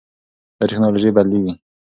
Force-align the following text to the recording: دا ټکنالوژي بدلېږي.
دا 0.57 0.63
ټکنالوژي 0.69 1.09
بدلېږي. 1.15 1.53